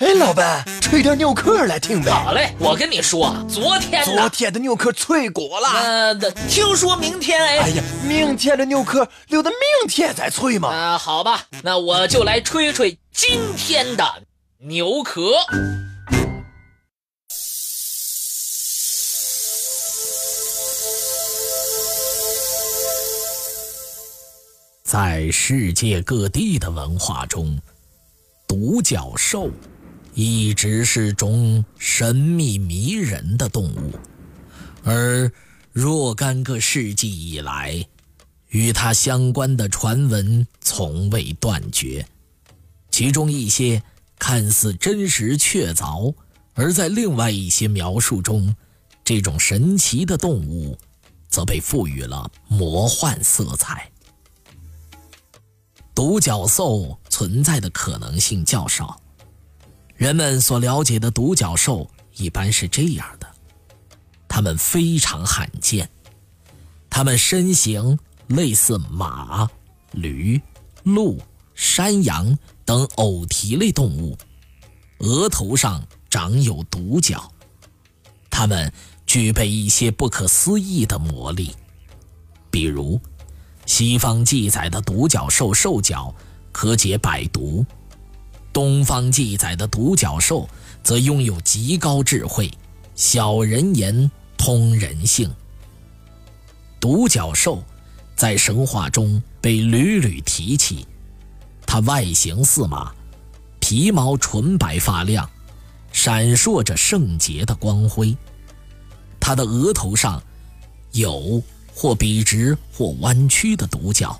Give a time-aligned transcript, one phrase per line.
[0.00, 2.10] 哎，老板，吹点牛壳来听呗。
[2.10, 5.68] 好嘞，我跟你说，昨天昨天的牛壳脆骨了。
[5.68, 6.14] 呃，
[6.48, 7.58] 听说明天哎。
[7.58, 9.58] 哎呀，明天的牛壳留到明
[9.90, 10.70] 天再吹嘛。
[10.70, 14.22] 啊，好吧，那我就来吹吹今天的
[14.60, 15.32] 牛壳。
[24.82, 27.60] 在世界各地的文化中，
[28.48, 29.50] 独角兽。
[30.14, 33.92] 一直是种神秘迷人的动物，
[34.82, 35.30] 而
[35.72, 37.86] 若干个世纪以来，
[38.48, 42.06] 与它相关的传闻从未断绝。
[42.90, 43.82] 其中一些
[44.18, 46.12] 看似真实确凿，
[46.54, 48.54] 而在另外一些描述中，
[49.04, 50.76] 这种神奇的动物
[51.28, 53.90] 则被赋予了魔幻色彩。
[55.94, 59.00] 独角兽存在的可能性较少。
[60.00, 61.86] 人们所了解的独角兽
[62.16, 63.26] 一般是这样的：
[64.26, 65.90] 它们非常罕见，
[66.88, 67.98] 它们身形
[68.28, 69.46] 类似马、
[69.92, 70.40] 驴、
[70.84, 71.20] 鹿、
[71.54, 74.16] 山羊等偶蹄类动物，
[75.00, 77.30] 额头上长有独角，
[78.30, 78.72] 它们
[79.04, 81.54] 具备一些不可思议的魔力，
[82.50, 82.98] 比如
[83.66, 86.14] 西方记载的独角兽兽角
[86.52, 87.66] 可解百毒。
[88.52, 90.48] 东方记载的独角兽
[90.82, 92.50] 则拥有极高智慧，
[92.94, 95.32] 小人言，通人性。
[96.80, 97.62] 独角兽
[98.16, 100.86] 在神话中被屡屡提起，
[101.66, 102.92] 它外形似马，
[103.60, 105.28] 皮毛纯白发亮，
[105.92, 108.16] 闪烁着圣洁的光辉。
[109.20, 110.20] 它的额头上
[110.92, 111.40] 有
[111.72, 114.18] 或笔直或弯曲的独角，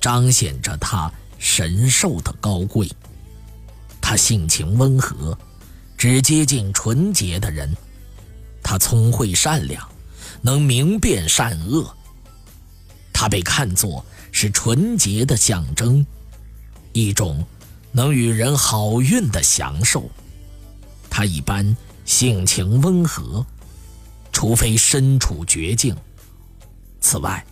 [0.00, 2.90] 彰显着它神兽的高贵。
[4.06, 5.36] 他性情温和，
[5.96, 7.74] 只接近纯洁的人。
[8.62, 9.88] 他聪慧善良，
[10.42, 11.96] 能明辨善恶。
[13.14, 16.04] 他被看作是纯洁的象征，
[16.92, 17.42] 一种
[17.92, 20.10] 能与人好运的享受。
[21.08, 23.44] 他一般性情温和，
[24.30, 25.96] 除非身处绝境。
[27.00, 27.42] 此外，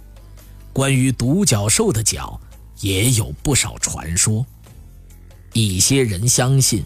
[0.74, 2.38] 关于独角兽的角
[2.80, 4.44] 也有不少传说。
[5.52, 6.84] 一些人相信，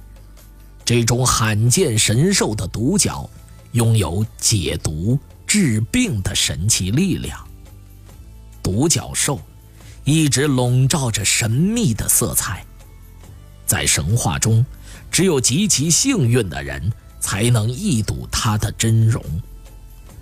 [0.84, 3.28] 这种罕见神兽的独角
[3.72, 7.47] 拥有解毒治病的神奇力量。
[8.62, 9.41] 独角兽
[10.05, 12.65] 一直笼罩着神秘的色彩，
[13.66, 14.66] 在神话中，
[15.10, 19.22] 只有极其幸运的人才能一睹它的真容。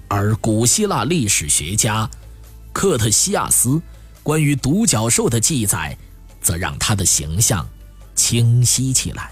[0.09, 2.09] 而古希腊历史学家
[2.75, 3.81] 克特西亚斯
[4.23, 5.97] 关于独角兽的记载，
[6.43, 7.67] 则让它的形象。
[8.15, 9.31] 清晰起来。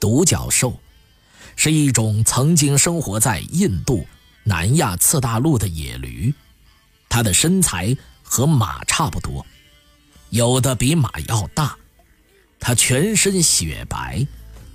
[0.00, 0.76] 独角兽
[1.54, 4.06] 是一种曾经生活在印度、
[4.44, 6.34] 南亚次大陆的野驴，
[7.08, 9.46] 它的身材和马差不多，
[10.30, 11.76] 有的比马要大。
[12.58, 14.26] 它全身雪白，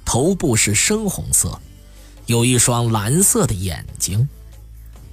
[0.05, 1.59] 头部是深红色，
[2.25, 4.27] 有一双蓝色的眼睛。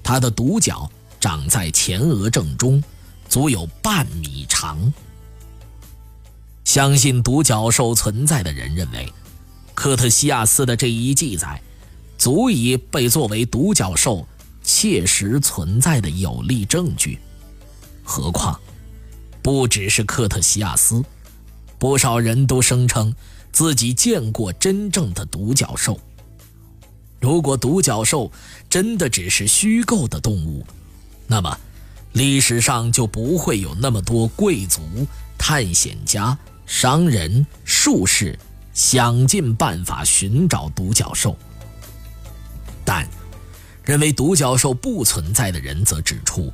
[0.02, 2.82] 它的独角长在前额正中，
[3.28, 4.92] 足有半米长。
[6.64, 9.12] 相信独角兽存在的人认为，
[9.74, 11.60] 科特西亚斯的这一记载，
[12.18, 14.26] 足以被作为独角兽
[14.62, 17.18] 切实存在的有力证据。
[18.02, 18.58] 何况，
[19.42, 21.04] 不只是科特西亚斯，
[21.78, 23.14] 不少人都声称
[23.52, 26.00] 自己见过真正的独角兽。
[27.20, 28.30] 如果独角兽
[28.68, 30.66] 真的只是虚构的动物，
[31.26, 31.58] 那么
[32.12, 34.80] 历史上就不会有那么多贵族、
[35.38, 36.36] 探险家。
[36.66, 38.38] 商人、术士
[38.72, 41.36] 想尽办法寻找独角兽，
[42.84, 43.06] 但
[43.84, 46.52] 认为独角兽不存在的人则指出，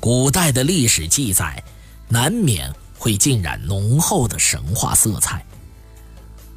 [0.00, 1.62] 古代的历史记载
[2.08, 5.44] 难免会浸染浓厚的神话色彩。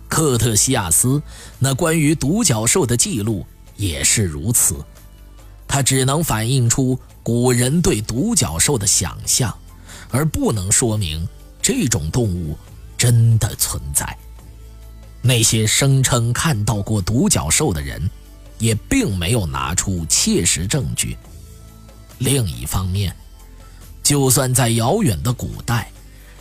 [0.08, 1.22] 克特西亚斯
[1.60, 3.46] 那关于独角兽的记录
[3.76, 4.76] 也是如此，
[5.68, 9.56] 它只能反映出古人对独角兽的想象，
[10.12, 11.28] 而不能说明。
[11.64, 12.56] 这种动物
[12.98, 14.18] 真的存在。
[15.22, 18.10] 那些声称看到过独角兽的人，
[18.60, 21.18] 也并没有拿出切实证据。
[22.18, 23.16] 另一方面，
[24.04, 25.90] 就算在遥远的古代，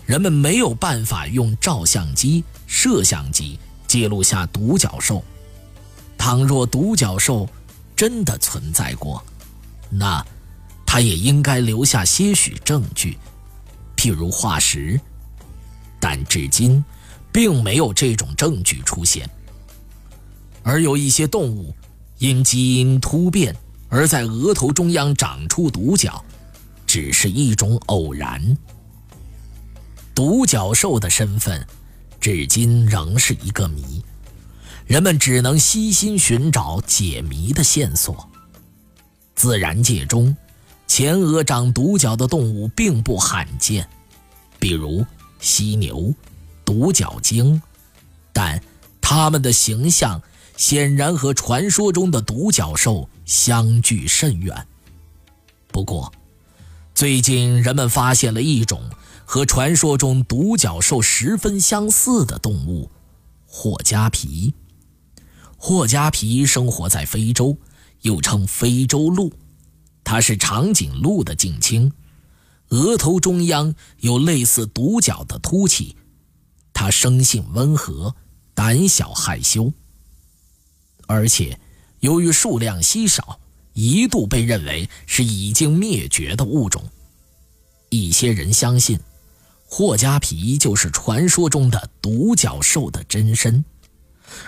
[0.04, 5.22] 人们没有办法用照相机、摄像机记录下独角兽。
[6.18, 7.48] 倘若独角兽
[7.94, 9.24] 真的存在过，
[9.88, 10.24] 那
[10.84, 13.16] 它也应该留下些许证据，
[13.96, 15.00] 譬如化石。
[16.02, 16.84] 但至今，
[17.30, 19.30] 并没有这种证据出现。
[20.64, 21.72] 而有一些动物
[22.18, 23.54] 因基因突变
[23.88, 26.24] 而在额头中央长出独角，
[26.88, 28.58] 只是一种偶然。
[30.12, 31.64] 独角兽的身份，
[32.20, 34.04] 至今仍是一个谜，
[34.84, 38.28] 人们只能悉心寻找解谜的线索。
[39.36, 40.36] 自然界中，
[40.88, 43.88] 前额长独角的动物并不罕见，
[44.58, 45.06] 比如
[45.42, 46.14] 犀牛、
[46.64, 47.60] 独角鲸，
[48.32, 48.58] 但
[49.02, 50.22] 它们的形象
[50.56, 54.66] 显然和传说中的独角兽相距甚远。
[55.68, 56.10] 不过，
[56.94, 58.80] 最近人们发现了一种。
[59.24, 62.90] 和传说中独角兽十分相似的动物——
[63.46, 64.52] 霍加皮。
[65.56, 67.56] 霍加皮生活在非洲，
[68.02, 69.32] 又称非洲鹿，
[70.04, 71.90] 它是长颈鹿的近亲，
[72.72, 75.94] 额头中央有类似独角的凸起。
[76.72, 78.16] 它生性温和，
[78.54, 79.72] 胆小害羞，
[81.06, 81.60] 而且
[82.00, 83.38] 由于数量稀少，
[83.74, 86.82] 一度被认为是已经灭绝的物种。
[87.90, 88.98] 一些人相信。
[89.74, 93.64] 霍加皮就是传说中的独角兽的真身，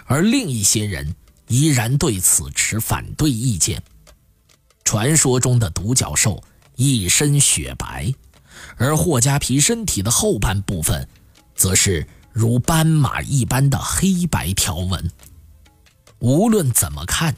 [0.05, 1.15] 而另一些人
[1.49, 3.83] 依然对此持反对意见。
[4.85, 6.45] 传说中的独角兽
[6.77, 8.13] 一身雪白，
[8.77, 11.09] 而霍加皮身体的后半部分
[11.55, 15.11] 则是如斑马一般的黑白条纹。
[16.19, 17.35] 无论怎么看，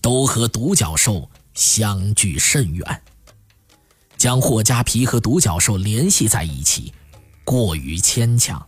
[0.00, 3.02] 都和独角兽相距甚远。
[4.16, 6.92] 将霍加皮和独角兽联系在一起。
[7.42, 8.64] 过于牵强。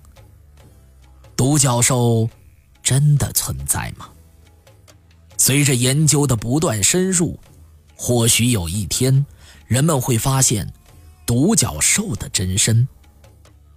[1.36, 2.28] 独角兽
[2.82, 4.08] 真的存在吗？
[5.36, 7.38] 随着研究的不断深入，
[7.94, 9.24] 或许有一天
[9.72, 10.70] 人们会发现
[11.24, 12.86] 独角兽的真身，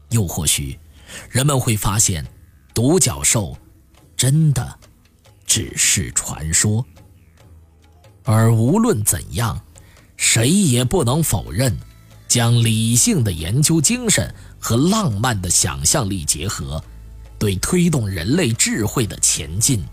[0.09, 0.77] 又或许
[1.29, 2.25] 人们会发现
[2.73, 3.57] 独角兽
[4.17, 4.77] 真的
[5.45, 6.85] 只是传说。
[8.25, 9.57] 而无论怎样，
[10.17, 11.73] 谁也不能否认，
[12.27, 14.35] 将理性的研究精神。
[14.59, 16.83] 和浪漫的想象力结合，
[17.39, 19.85] 对推动人类智慧的前进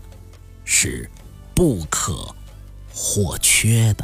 [0.65, 1.09] 是
[1.55, 2.35] 不可
[2.91, 4.03] 或缺的。